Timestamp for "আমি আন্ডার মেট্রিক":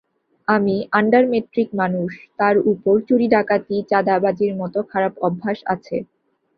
0.47-1.69